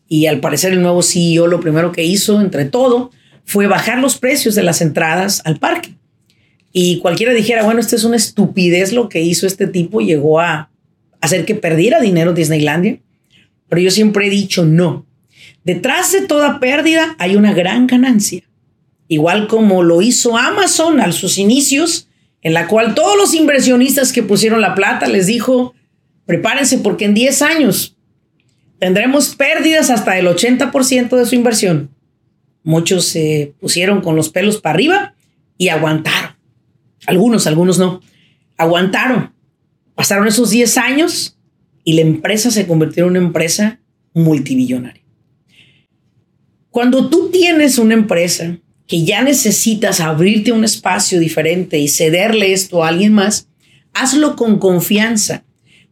y 0.08 0.28
al 0.28 0.42
parecer 0.42 0.74
el 0.74 0.84
nuevo 0.84 1.02
CEO 1.02 1.48
lo 1.48 1.60
primero 1.60 1.92
que 1.92 2.04
hizo, 2.04 2.40
entre 2.40 2.66
todo, 2.66 3.10
fue 3.46 3.66
bajar 3.66 3.98
los 3.98 4.20
precios 4.20 4.54
de 4.54 4.62
las 4.62 4.80
entradas 4.82 5.42
al 5.44 5.58
parque. 5.58 5.96
Y 6.72 7.00
cualquiera 7.00 7.34
dijera, 7.34 7.64
bueno, 7.64 7.80
esto 7.80 7.96
es 7.96 8.04
una 8.04 8.18
estupidez 8.18 8.94
lo 8.94 9.10
que 9.10 9.22
hizo 9.22 9.48
este 9.48 9.66
tipo, 9.66 10.02
llegó 10.02 10.40
a 10.40 10.70
hacer 11.20 11.46
que 11.46 11.56
perdiera 11.56 12.00
dinero 12.00 12.34
Disneylandia. 12.34 13.00
Pero 13.70 13.82
yo 13.82 13.92
siempre 13.92 14.28
he 14.28 14.30
dicho, 14.30 14.66
no. 14.66 15.06
Detrás 15.64 16.12
de 16.12 16.22
toda 16.22 16.60
pérdida 16.60 17.16
hay 17.20 17.36
una 17.36 17.54
gran 17.54 17.88
ganancia. 17.88 18.44
Igual 19.08 19.48
como 19.48 19.84
lo 19.84 20.02
hizo 20.02 20.38
Amazon 20.38 21.00
a 21.00 21.12
sus 21.12 21.38
inicios, 21.38 22.08
en 22.42 22.54
la 22.54 22.68
cual 22.68 22.96
todos 22.96 23.18
los 23.18 23.34
inversionistas 23.34 24.12
que 24.12 24.24
pusieron 24.24 24.62
la 24.62 24.76
plata 24.76 25.08
les 25.08 25.28
dijo, 25.28 25.74
prepárense 26.26 26.78
porque 26.78 27.06
en 27.06 27.14
10 27.14 27.42
años 27.42 27.98
tendremos 28.80 29.36
pérdidas 29.36 29.90
hasta 29.90 30.18
el 30.18 30.28
80% 30.28 31.18
de 31.18 31.26
su 31.26 31.36
inversión. 31.36 31.90
Muchos 32.64 33.06
se 33.06 33.54
pusieron 33.60 34.02
con 34.02 34.16
los 34.16 34.30
pelos 34.30 34.60
para 34.60 34.74
arriba 34.74 35.16
y 35.58 35.70
aguantaron. 35.70 36.36
Algunos, 37.06 37.48
algunos 37.48 37.80
no. 37.80 38.02
Aguantaron. 38.58 39.34
Pasaron 39.96 40.28
esos 40.28 40.50
10 40.50 40.78
años 40.78 41.37
y 41.88 41.94
la 41.94 42.02
empresa 42.02 42.52
se 42.52 42.68
convirtió 42.68 43.06
en 43.06 43.12
una 43.12 43.20
empresa 43.20 43.80
multibillonaria. 44.14 45.06
Cuando 46.70 47.10
tú 47.10 47.30
tienes 47.32 47.78
una 47.78 47.94
empresa 47.94 48.60
que 48.86 49.06
ya 49.06 49.24
necesitas 49.24 50.02
abrirte 50.02 50.52
un 50.52 50.66
espacio 50.66 51.18
diferente 51.18 51.80
y 51.80 51.88
cederle 51.88 52.52
esto 52.52 52.84
a 52.84 52.90
alguien 52.90 53.14
más, 53.14 53.48
hazlo 53.94 54.36
con 54.36 54.60
confianza 54.60 55.46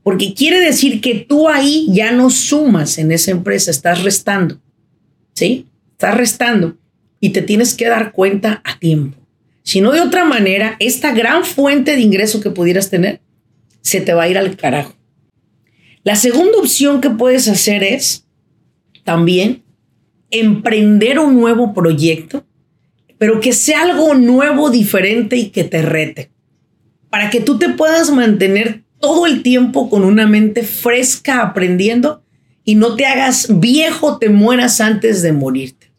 porque 0.04 0.34
quiere 0.34 0.60
decir 0.60 1.00
que 1.00 1.16
tú 1.16 1.48
ahí 1.48 1.88
ya 1.90 2.12
no 2.12 2.30
sumas 2.30 2.98
en 2.98 3.14
esa 3.14 3.32
empresa, 3.32 3.72
estás 3.72 4.04
restando. 4.04 4.60
¿Sí? 5.34 5.68
Estás 5.94 6.18
restando 6.18 6.78
y 7.22 7.30
te 7.30 7.42
tienes 7.42 7.74
que 7.74 7.88
dar 7.88 8.12
cuenta 8.12 8.62
a 8.66 8.80
tiempo. 8.80 9.18
Si 9.64 9.80
no, 9.80 9.94
de 9.94 10.02
otra 10.02 10.25
manera, 10.25 10.75
esta 10.80 11.14
gran 11.14 11.46
fuente 11.46 11.96
de 11.96 12.02
ingreso 12.02 12.42
que 12.42 12.50
pudieras 12.50 12.90
tener 12.90 13.22
se 13.82 14.02
te 14.02 14.14
va 14.14 14.24
a 14.24 14.28
ir 14.28 14.38
al 14.38 14.58
carajo. 14.58 14.94
La 16.06 16.16
segunda 16.16 16.60
opción 16.60 17.02
que 17.02 17.10
puedes 17.10 17.48
hacer 17.48 17.84
es 17.84 18.28
también 19.04 19.64
emprender 20.30 21.18
un 21.18 21.34
nuevo 21.34 21.74
proyecto, 21.74 22.46
pero 23.18 23.42
que 23.42 23.54
sea 23.54 23.82
algo 23.82 24.14
nuevo, 24.14 24.70
diferente 24.70 25.36
y 25.36 25.50
que 25.50 25.64
te 25.64 25.82
rete. 25.82 26.30
Para 27.10 27.32
que 27.32 27.40
tú 27.42 27.58
te 27.58 27.70
puedas 27.70 28.12
mantener 28.12 28.84
todo 29.00 29.26
el 29.26 29.42
tiempo 29.42 29.90
con 29.90 30.04
una 30.04 30.28
mente 30.28 30.62
fresca 30.62 31.42
aprendiendo 31.42 32.22
y 32.64 32.76
no 32.76 32.96
te 32.96 33.08
hagas 33.08 33.48
viejo, 33.60 34.20
te 34.20 34.30
mueras 34.30 34.82
antes 34.82 35.24
de 35.24 35.32
morirte. 35.32 35.92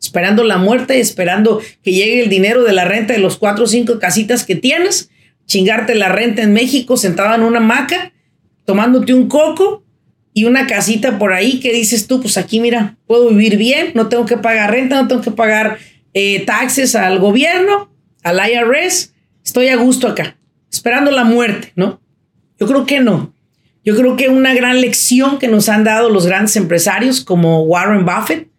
Esperando 0.00 0.44
la 0.44 0.58
muerte, 0.58 1.00
esperando 1.00 1.60
que 1.82 1.90
llegue 1.90 2.22
el 2.22 2.30
dinero 2.30 2.62
de 2.62 2.74
la 2.74 2.84
renta 2.84 3.12
de 3.12 3.18
los 3.18 3.36
cuatro 3.36 3.64
o 3.64 3.66
cinco 3.66 3.98
casitas 3.98 4.44
que 4.44 4.54
tienes, 4.54 5.10
chingarte 5.46 5.96
la 5.96 6.10
renta 6.10 6.42
en 6.42 6.52
México 6.52 6.96
sentada 6.96 7.34
en 7.34 7.42
una 7.42 7.58
hamaca, 7.58 8.12
tomándote 8.68 9.14
un 9.14 9.28
coco 9.28 9.82
y 10.34 10.44
una 10.44 10.66
casita 10.66 11.18
por 11.18 11.32
ahí 11.32 11.58
que 11.58 11.72
dices 11.72 12.06
tú, 12.06 12.20
pues 12.20 12.36
aquí 12.36 12.60
mira, 12.60 12.98
puedo 13.06 13.30
vivir 13.30 13.56
bien, 13.56 13.92
no 13.94 14.10
tengo 14.10 14.26
que 14.26 14.36
pagar 14.36 14.72
renta, 14.72 15.00
no 15.00 15.08
tengo 15.08 15.22
que 15.22 15.30
pagar 15.30 15.78
eh, 16.12 16.44
taxes 16.44 16.94
al 16.94 17.18
gobierno, 17.18 17.90
al 18.22 18.38
IRS, 18.46 19.14
estoy 19.42 19.68
a 19.68 19.76
gusto 19.76 20.06
acá, 20.06 20.36
esperando 20.70 21.10
la 21.10 21.24
muerte, 21.24 21.72
¿no? 21.76 22.02
Yo 22.60 22.66
creo 22.66 22.84
que 22.84 23.00
no. 23.00 23.32
Yo 23.86 23.96
creo 23.96 24.16
que 24.16 24.28
una 24.28 24.52
gran 24.52 24.82
lección 24.82 25.38
que 25.38 25.48
nos 25.48 25.70
han 25.70 25.82
dado 25.82 26.10
los 26.10 26.26
grandes 26.26 26.54
empresarios 26.56 27.22
como 27.22 27.62
Warren 27.62 28.04
Buffett 28.04 28.50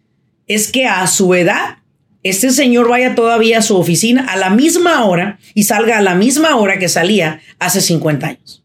es 0.48 0.72
que 0.72 0.86
a 0.86 1.06
su 1.06 1.32
edad, 1.36 1.76
este 2.24 2.50
señor 2.50 2.88
vaya 2.88 3.14
todavía 3.14 3.58
a 3.58 3.62
su 3.62 3.76
oficina 3.76 4.26
a 4.28 4.36
la 4.36 4.50
misma 4.50 5.04
hora 5.04 5.38
y 5.54 5.62
salga 5.62 5.98
a 5.98 6.02
la 6.02 6.16
misma 6.16 6.56
hora 6.56 6.80
que 6.80 6.88
salía 6.88 7.40
hace 7.60 7.80
50 7.80 8.26
años. 8.26 8.60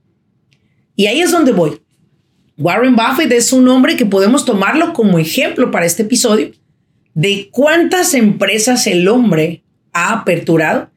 Y 0.96 1.08
ahí 1.08 1.22
es 1.22 1.32
donde 1.32 1.52
voy. 1.52 1.82
Warren 2.58 2.96
Buffett 2.96 3.32
es 3.32 3.52
un 3.52 3.68
hombre 3.68 3.98
que 3.98 4.06
podemos 4.06 4.46
tomarlo 4.46 4.94
como 4.94 5.20
ejemplo 5.20 5.72
para 5.72 5.86
este 5.86 6.04
episodio 6.04 6.52
de 7.14 7.50
cuántas 7.52 8.14
empresas 8.14 8.88
el 8.88 9.08
hombre 9.08 9.64
ha 9.94 10.14
aperturado 10.14 10.90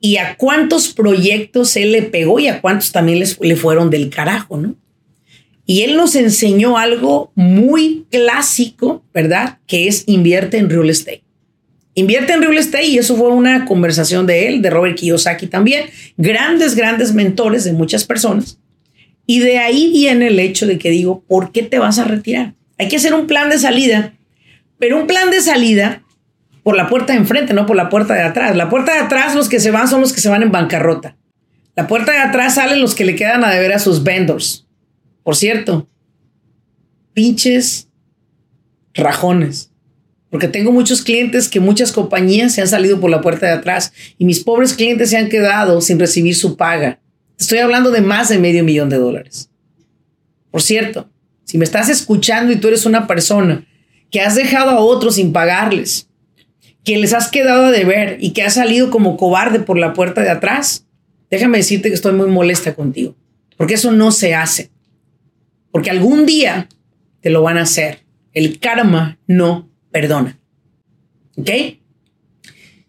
y 0.00 0.16
a 0.16 0.36
cuántos 0.36 0.88
proyectos 0.88 1.76
él 1.76 1.92
le 1.92 2.02
pegó 2.02 2.38
y 2.38 2.48
a 2.48 2.60
cuántos 2.60 2.92
también 2.92 3.18
les, 3.18 3.38
le 3.40 3.56
fueron 3.56 3.90
del 3.90 4.10
carajo, 4.10 4.56
¿no? 4.56 4.76
Y 5.64 5.82
él 5.82 5.96
nos 5.96 6.14
enseñó 6.14 6.78
algo 6.78 7.32
muy 7.34 8.06
clásico, 8.10 9.04
¿verdad? 9.12 9.58
Que 9.66 9.88
es 9.88 10.04
invierte 10.06 10.58
en 10.58 10.70
real 10.70 10.88
estate. 10.88 11.24
Invierte 11.94 12.34
en 12.34 12.42
real 12.42 12.56
estate 12.56 12.86
y 12.86 12.98
eso 12.98 13.16
fue 13.16 13.28
una 13.30 13.64
conversación 13.64 14.26
de 14.26 14.46
él, 14.46 14.62
de 14.62 14.70
Robert 14.70 14.96
Kiyosaki 14.96 15.48
también, 15.48 15.86
grandes, 16.16 16.76
grandes 16.76 17.12
mentores 17.12 17.64
de 17.64 17.72
muchas 17.72 18.04
personas. 18.04 18.58
Y 19.26 19.40
de 19.40 19.58
ahí 19.58 19.90
viene 19.92 20.28
el 20.28 20.38
hecho 20.38 20.66
de 20.66 20.78
que 20.78 20.90
digo, 20.90 21.24
¿por 21.26 21.52
qué 21.52 21.62
te 21.62 21.78
vas 21.78 21.98
a 21.98 22.04
retirar? 22.04 22.54
Hay 22.78 22.88
que 22.88 22.96
hacer 22.96 23.14
un 23.14 23.26
plan 23.26 23.50
de 23.50 23.58
salida, 23.58 24.14
pero 24.78 24.98
un 25.00 25.06
plan 25.06 25.30
de 25.30 25.40
salida 25.40 26.02
por 26.62 26.76
la 26.76 26.88
puerta 26.88 27.12
de 27.12 27.20
enfrente, 27.20 27.54
no 27.54 27.66
por 27.66 27.76
la 27.76 27.88
puerta 27.88 28.14
de 28.14 28.22
atrás. 28.22 28.56
La 28.56 28.68
puerta 28.68 28.92
de 28.92 29.00
atrás, 29.00 29.34
los 29.34 29.48
que 29.48 29.60
se 29.60 29.70
van 29.70 29.88
son 29.88 30.00
los 30.00 30.12
que 30.12 30.20
se 30.20 30.28
van 30.28 30.42
en 30.42 30.52
bancarrota. 30.52 31.16
La 31.74 31.86
puerta 31.86 32.12
de 32.12 32.18
atrás 32.18 32.54
salen 32.54 32.80
los 32.80 32.94
que 32.94 33.04
le 33.04 33.14
quedan 33.14 33.44
a 33.44 33.50
deber 33.50 33.72
a 33.72 33.78
sus 33.78 34.02
vendors. 34.02 34.66
Por 35.22 35.36
cierto, 35.36 35.88
pinches 37.12 37.88
rajones. 38.94 39.70
Porque 40.30 40.48
tengo 40.48 40.72
muchos 40.72 41.02
clientes 41.02 41.48
que 41.48 41.60
muchas 41.60 41.92
compañías 41.92 42.52
se 42.52 42.60
han 42.60 42.68
salido 42.68 43.00
por 43.00 43.10
la 43.10 43.20
puerta 43.20 43.46
de 43.46 43.52
atrás 43.52 43.92
y 44.18 44.24
mis 44.24 44.40
pobres 44.40 44.74
clientes 44.74 45.10
se 45.10 45.16
han 45.16 45.28
quedado 45.28 45.80
sin 45.80 45.98
recibir 45.98 46.34
su 46.34 46.56
paga. 46.56 47.00
Estoy 47.38 47.58
hablando 47.58 47.90
de 47.90 48.00
más 48.00 48.28
de 48.28 48.38
medio 48.38 48.64
millón 48.64 48.88
de 48.88 48.98
dólares. 48.98 49.50
Por 50.50 50.62
cierto, 50.62 51.10
si 51.44 51.58
me 51.58 51.64
estás 51.64 51.88
escuchando 51.88 52.52
y 52.52 52.56
tú 52.56 52.68
eres 52.68 52.86
una 52.86 53.06
persona 53.06 53.66
que 54.10 54.20
has 54.20 54.34
dejado 54.34 54.70
a 54.70 54.80
otros 54.80 55.16
sin 55.16 55.32
pagarles, 55.32 56.08
que 56.84 56.96
les 56.96 57.12
has 57.12 57.28
quedado 57.28 57.66
a 57.66 57.70
deber 57.70 58.16
y 58.20 58.30
que 58.30 58.42
has 58.42 58.54
salido 58.54 58.90
como 58.90 59.16
cobarde 59.16 59.60
por 59.60 59.76
la 59.76 59.92
puerta 59.92 60.22
de 60.22 60.30
atrás, 60.30 60.86
déjame 61.30 61.58
decirte 61.58 61.88
que 61.88 61.94
estoy 61.94 62.12
muy 62.12 62.28
molesta 62.28 62.74
contigo, 62.74 63.14
porque 63.56 63.74
eso 63.74 63.92
no 63.92 64.12
se 64.12 64.34
hace. 64.34 64.70
Porque 65.72 65.90
algún 65.90 66.24
día 66.24 66.68
te 67.20 67.28
lo 67.28 67.42
van 67.42 67.58
a 67.58 67.62
hacer. 67.62 68.04
El 68.32 68.60
karma 68.60 69.18
no 69.26 69.68
perdona. 69.90 70.38
¿Ok? 71.36 71.50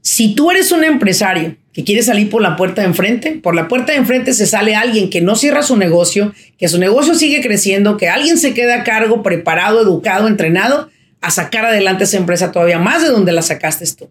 Si 0.02 0.36
tú 0.36 0.52
eres 0.52 0.72
un 0.72 0.84
empresario 0.84 1.58
que 1.78 1.84
quiere 1.84 2.02
salir 2.02 2.32
por 2.32 2.42
la 2.42 2.56
puerta 2.56 2.82
de 2.82 2.88
enfrente, 2.88 3.34
por 3.34 3.54
la 3.54 3.68
puerta 3.68 3.92
de 3.92 4.00
enfrente 4.00 4.34
se 4.34 4.48
sale 4.48 4.74
alguien 4.74 5.12
que 5.12 5.22
no 5.22 5.36
cierra 5.36 5.62
su 5.62 5.78
negocio, 5.78 6.34
que 6.58 6.68
su 6.70 6.80
negocio 6.80 7.14
sigue 7.14 7.40
creciendo, 7.40 7.98
que 7.98 8.10
alguien 8.10 8.40
se 8.40 8.56
queda 8.56 8.78
a 8.78 8.84
cargo, 8.84 9.22
preparado, 9.22 9.80
educado, 9.84 10.28
entrenado 10.28 10.90
a 11.22 11.30
sacar 11.30 11.66
adelante 11.66 12.06
esa 12.06 12.18
empresa 12.18 12.52
todavía 12.52 12.80
más 12.80 13.04
de 13.04 13.10
donde 13.10 13.32
la 13.32 13.44
sacaste 13.44 13.86
tú. 13.96 14.10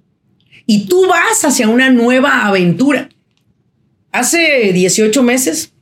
Y 0.64 0.86
tú 0.86 1.08
vas 1.08 1.44
hacia 1.44 1.66
una 1.66 1.90
nueva 1.90 2.46
aventura. 2.46 3.08
Hace 4.12 4.72
18 4.72 5.20
meses 5.24 5.72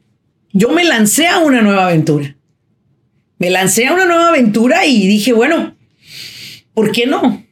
yo 0.54 0.70
me 0.70 0.84
lancé 0.84 1.26
a 1.26 1.40
una 1.40 1.60
nueva 1.60 1.84
aventura. 1.84 2.34
Me 3.36 3.50
lancé 3.50 3.88
a 3.88 3.92
una 3.92 4.06
nueva 4.06 4.28
aventura 4.28 4.86
y 4.86 5.06
dije, 5.06 5.34
bueno, 5.34 5.76
¿por 6.72 6.92
qué 6.92 7.04
no? 7.04 7.44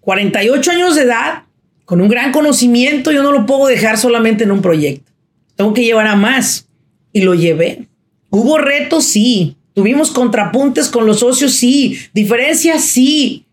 48 0.00 0.70
años 0.70 0.94
de 0.96 1.02
edad, 1.02 1.42
con 1.86 2.00
un 2.00 2.08
gran 2.08 2.32
conocimiento, 2.32 3.12
yo 3.12 3.22
no 3.22 3.32
lo 3.32 3.46
puedo 3.46 3.66
dejar 3.68 3.96
solamente 3.96 4.44
en 4.44 4.50
un 4.50 4.60
proyecto. 4.60 5.10
Tengo 5.54 5.72
que 5.72 5.84
llevar 5.84 6.08
a 6.08 6.16
más. 6.16 6.68
Y 7.12 7.22
lo 7.22 7.34
llevé. 7.34 7.86
Hubo 8.28 8.58
retos, 8.58 9.06
sí. 9.06 9.56
Tuvimos 9.72 10.10
contrapuntes 10.10 10.88
con 10.88 11.06
los 11.06 11.20
socios, 11.20 11.54
sí. 11.54 11.98
Diferencias, 12.12 12.82
sí. 12.84 13.46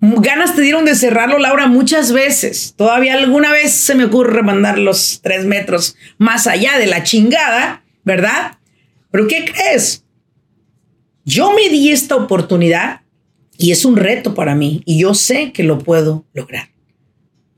Ganas 0.00 0.54
te 0.54 0.62
dieron 0.62 0.84
de 0.84 0.94
cerrarlo, 0.94 1.38
Laura, 1.38 1.66
muchas 1.66 2.12
veces. 2.12 2.74
Todavía 2.76 3.14
alguna 3.14 3.50
vez 3.50 3.72
se 3.72 3.94
me 3.94 4.04
ocurre 4.04 4.42
mandar 4.42 4.78
los 4.78 5.20
tres 5.22 5.44
metros 5.44 5.96
más 6.16 6.46
allá 6.46 6.78
de 6.78 6.86
la 6.86 7.02
chingada, 7.02 7.82
¿verdad? 8.04 8.58
Pero 9.10 9.26
¿qué 9.26 9.44
crees? 9.44 10.04
Yo 11.24 11.52
me 11.54 11.68
di 11.70 11.90
esta 11.90 12.16
oportunidad 12.16 13.00
y 13.58 13.72
es 13.72 13.84
un 13.84 13.96
reto 13.96 14.34
para 14.34 14.54
mí 14.54 14.82
y 14.84 14.98
yo 14.98 15.14
sé 15.14 15.52
que 15.52 15.64
lo 15.64 15.78
puedo 15.78 16.24
lograr. 16.34 16.73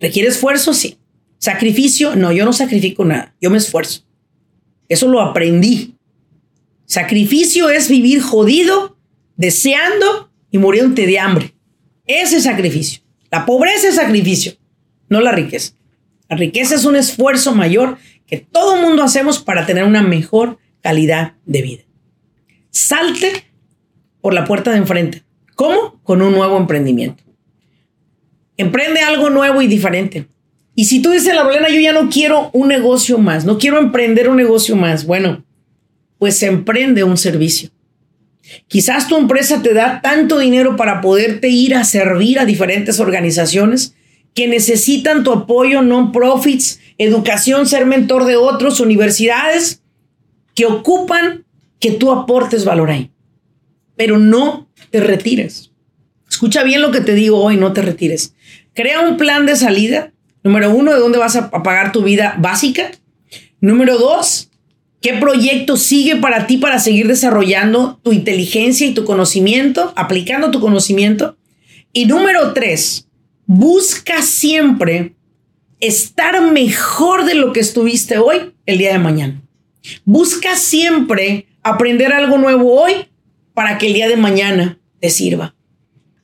¿Requiere 0.00 0.28
esfuerzo? 0.28 0.74
Sí. 0.74 0.98
¿Sacrificio? 1.38 2.16
No, 2.16 2.32
yo 2.32 2.44
no 2.44 2.52
sacrifico 2.52 3.04
nada, 3.04 3.34
yo 3.40 3.50
me 3.50 3.58
esfuerzo. 3.58 4.04
Eso 4.88 5.08
lo 5.08 5.20
aprendí. 5.20 5.96
Sacrificio 6.86 7.68
es 7.68 7.88
vivir 7.88 8.20
jodido, 8.20 8.96
deseando 9.36 10.30
y 10.50 10.58
muriéndote 10.58 11.06
de 11.06 11.18
hambre. 11.18 11.54
Ese 12.06 12.36
es 12.36 12.44
sacrificio. 12.44 13.02
La 13.30 13.44
pobreza 13.44 13.88
es 13.88 13.96
sacrificio, 13.96 14.52
no 15.08 15.20
la 15.20 15.32
riqueza. 15.32 15.74
La 16.28 16.36
riqueza 16.36 16.74
es 16.74 16.84
un 16.84 16.96
esfuerzo 16.96 17.54
mayor 17.54 17.98
que 18.26 18.38
todo 18.38 18.80
mundo 18.80 19.02
hacemos 19.02 19.38
para 19.38 19.66
tener 19.66 19.84
una 19.84 20.02
mejor 20.02 20.58
calidad 20.80 21.34
de 21.44 21.62
vida. 21.62 21.82
Salte 22.70 23.44
por 24.20 24.34
la 24.34 24.44
puerta 24.44 24.70
de 24.70 24.78
enfrente. 24.78 25.24
¿Cómo? 25.54 26.00
Con 26.02 26.22
un 26.22 26.32
nuevo 26.32 26.56
emprendimiento. 26.56 27.24
Emprende 28.56 29.00
algo 29.00 29.30
nuevo 29.30 29.62
y 29.62 29.66
diferente. 29.66 30.28
Y 30.74 30.84
si 30.84 31.00
tú 31.00 31.10
dices, 31.10 31.34
la 31.34 31.44
Lorena, 31.44 31.68
yo 31.68 31.80
ya 31.80 31.92
no 31.92 32.10
quiero 32.10 32.50
un 32.52 32.68
negocio 32.68 33.18
más, 33.18 33.44
no 33.44 33.58
quiero 33.58 33.78
emprender 33.78 34.28
un 34.28 34.36
negocio 34.36 34.76
más, 34.76 35.06
bueno, 35.06 35.44
pues 36.18 36.42
emprende 36.42 37.02
un 37.02 37.16
servicio. 37.16 37.70
Quizás 38.68 39.08
tu 39.08 39.16
empresa 39.16 39.62
te 39.62 39.74
da 39.74 40.00
tanto 40.02 40.38
dinero 40.38 40.76
para 40.76 41.00
poderte 41.00 41.48
ir 41.48 41.74
a 41.74 41.84
servir 41.84 42.38
a 42.38 42.44
diferentes 42.44 43.00
organizaciones 43.00 43.94
que 44.34 44.46
necesitan 44.46 45.24
tu 45.24 45.32
apoyo, 45.32 45.80
non-profits, 45.80 46.78
educación, 46.98 47.66
ser 47.66 47.86
mentor 47.86 48.26
de 48.26 48.36
otros, 48.36 48.80
universidades 48.80 49.82
que 50.54 50.66
ocupan 50.66 51.44
que 51.80 51.92
tú 51.92 52.12
aportes 52.12 52.64
valor 52.64 52.90
ahí. 52.90 53.10
Pero 53.96 54.18
no 54.18 54.68
te 54.90 55.00
retires. 55.00 55.72
Escucha 56.36 56.64
bien 56.64 56.82
lo 56.82 56.90
que 56.90 57.00
te 57.00 57.14
digo 57.14 57.42
hoy, 57.42 57.56
no 57.56 57.72
te 57.72 57.80
retires. 57.80 58.34
Crea 58.74 59.00
un 59.00 59.16
plan 59.16 59.46
de 59.46 59.56
salida. 59.56 60.12
Número 60.42 60.70
uno, 60.70 60.92
de 60.92 61.00
dónde 61.00 61.16
vas 61.16 61.34
a 61.34 61.50
pagar 61.50 61.92
tu 61.92 62.02
vida 62.02 62.36
básica. 62.38 62.90
Número 63.62 63.96
dos, 63.96 64.50
qué 65.00 65.14
proyecto 65.14 65.78
sigue 65.78 66.16
para 66.16 66.46
ti 66.46 66.58
para 66.58 66.78
seguir 66.78 67.08
desarrollando 67.08 67.98
tu 68.02 68.12
inteligencia 68.12 68.86
y 68.86 68.92
tu 68.92 69.06
conocimiento, 69.06 69.94
aplicando 69.96 70.50
tu 70.50 70.60
conocimiento. 70.60 71.38
Y 71.94 72.04
número 72.04 72.52
tres, 72.52 73.08
busca 73.46 74.20
siempre 74.20 75.14
estar 75.80 76.52
mejor 76.52 77.24
de 77.24 77.34
lo 77.34 77.54
que 77.54 77.60
estuviste 77.60 78.18
hoy 78.18 78.52
el 78.66 78.76
día 78.76 78.92
de 78.92 78.98
mañana. 78.98 79.40
Busca 80.04 80.54
siempre 80.54 81.46
aprender 81.62 82.12
algo 82.12 82.36
nuevo 82.36 82.78
hoy 82.78 83.06
para 83.54 83.78
que 83.78 83.86
el 83.86 83.94
día 83.94 84.06
de 84.06 84.18
mañana 84.18 84.78
te 85.00 85.08
sirva. 85.08 85.55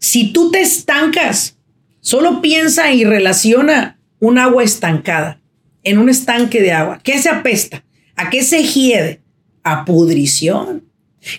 Si 0.03 0.33
tú 0.33 0.51
te 0.51 0.61
estancas, 0.61 1.57
solo 2.01 2.43
piensa 2.43 2.93
y 2.93 3.05
relaciona 3.05 4.01
un 4.19 4.37
agua 4.37 4.65
estancada 4.65 5.41
en 5.85 5.99
un 5.99 6.09
estanque 6.09 6.61
de 6.61 6.73
agua. 6.73 6.99
¿Qué 7.05 7.23
se 7.23 7.29
apesta? 7.29 7.85
¿A 8.17 8.29
qué 8.29 8.43
se 8.43 8.65
hiede? 8.65 9.21
A 9.63 9.85
pudrición. 9.85 10.83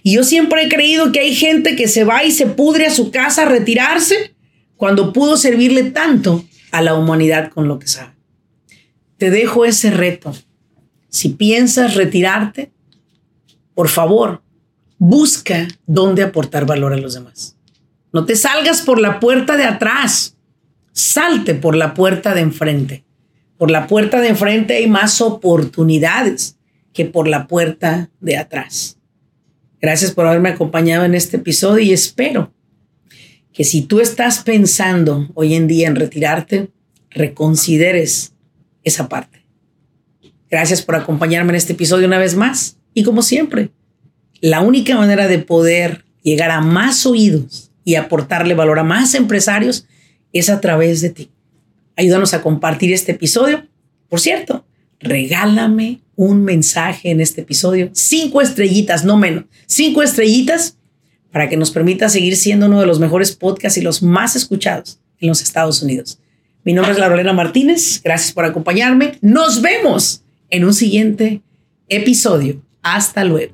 Y 0.02 0.14
yo 0.14 0.24
siempre 0.24 0.64
he 0.64 0.70
creído 0.70 1.12
que 1.12 1.20
hay 1.20 1.36
gente 1.36 1.76
que 1.76 1.90
se 1.90 2.06
va 2.06 2.24
y 2.24 2.32
se 2.32 2.46
pudre 2.46 2.86
a 2.86 2.92
su 2.92 3.12
casa 3.12 3.42
a 3.42 3.50
retirarse 3.50 4.34
cuando 4.78 5.12
pudo 5.12 5.36
servirle 5.36 5.84
tanto 5.92 6.46
a 6.72 6.82
la 6.82 6.94
humanidad 6.94 7.52
con 7.52 7.68
lo 7.68 7.80
que 7.80 7.88
sabe. 7.88 8.14
Te 9.18 9.30
dejo 9.30 9.66
ese 9.66 9.92
reto. 9.92 10.34
Si 11.10 11.28
piensas 11.28 11.96
retirarte, 11.96 12.72
por 13.76 13.90
favor, 13.90 14.42
busca 14.98 15.68
dónde 15.86 16.24
aportar 16.24 16.66
valor 16.66 16.94
a 16.94 16.98
los 16.98 17.14
demás. 17.14 17.58
No 18.14 18.26
te 18.26 18.36
salgas 18.36 18.84
por 18.84 19.02
la 19.02 19.20
puerta 19.20 19.58
de 19.58 19.64
atrás. 19.64 20.38
Salte 20.92 21.56
por 21.56 21.76
la 21.76 21.96
puerta 21.96 22.36
de 22.36 22.42
enfrente. 22.42 23.04
Por 23.58 23.72
la 23.72 23.88
puerta 23.88 24.22
de 24.22 24.30
enfrente 24.30 24.76
hay 24.76 24.88
más 24.88 25.20
oportunidades 25.20 26.58
que 26.94 27.06
por 27.06 27.28
la 27.28 27.48
puerta 27.48 28.12
de 28.20 28.38
atrás. 28.38 29.00
Gracias 29.82 30.12
por 30.12 30.28
haberme 30.28 30.50
acompañado 30.50 31.06
en 31.06 31.16
este 31.16 31.38
episodio 31.38 31.84
y 31.84 31.92
espero 31.92 32.54
que 33.52 33.64
si 33.64 33.82
tú 33.82 34.00
estás 34.00 34.44
pensando 34.44 35.28
hoy 35.34 35.56
en 35.56 35.68
día 35.68 35.88
en 35.88 35.96
retirarte, 35.96 36.70
reconsideres 37.10 38.34
esa 38.84 39.10
parte. 39.10 39.44
Gracias 40.52 40.84
por 40.84 40.96
acompañarme 40.96 41.50
en 41.52 41.56
este 41.56 41.74
episodio 41.74 42.06
una 42.06 42.20
vez 42.20 42.36
más. 42.36 42.78
Y 42.94 43.02
como 43.02 43.24
siempre, 43.24 43.72
la 44.40 44.62
única 44.62 44.96
manera 44.96 45.28
de 45.28 45.40
poder 45.40 46.06
llegar 46.22 46.52
a 46.52 46.62
más 46.62 47.08
oídos 47.08 47.73
y 47.84 47.96
aportarle 47.96 48.54
valor 48.54 48.80
a 48.80 48.84
más 48.84 49.14
empresarios 49.16 49.88
es 50.32 50.50
a 50.50 50.62
través 50.62 51.02
de 51.02 51.10
ti. 51.10 51.30
Ayúdanos 51.96 52.34
a 52.34 52.42
compartir 52.42 52.94
este 52.94 53.12
episodio. 53.12 53.68
Por 54.10 54.20
cierto, 54.20 54.66
regálame 55.00 56.02
un 56.16 56.44
mensaje 56.44 57.12
en 57.12 57.22
este 57.22 57.42
episodio. 57.42 57.90
Cinco 57.94 58.42
estrellitas, 58.42 59.04
no 59.06 59.18
menos. 59.18 59.46
Cinco 59.66 60.02
estrellitas 60.02 60.78
para 61.32 61.50
que 61.50 61.58
nos 61.58 61.72
permita 61.72 62.10
seguir 62.10 62.36
siendo 62.36 62.68
uno 62.68 62.80
de 62.80 62.86
los 62.86 63.00
mejores 63.00 63.36
podcasts 63.36 63.78
y 63.78 63.82
los 63.82 64.04
más 64.04 64.36
escuchados 64.36 65.00
en 65.20 65.30
los 65.30 65.42
Estados 65.42 65.82
Unidos. 65.82 66.20
Mi 66.64 66.74
nombre 66.74 66.94
es 66.94 67.00
Laurelena 67.00 67.34
Martínez. 67.34 68.02
Gracias 68.04 68.32
por 68.32 68.46
acompañarme. 68.46 69.18
Nos 69.22 69.62
vemos 69.62 70.24
en 70.50 70.64
un 70.64 70.74
siguiente 70.74 71.42
episodio. 71.90 72.62
Hasta 72.82 73.24
luego. 73.24 73.54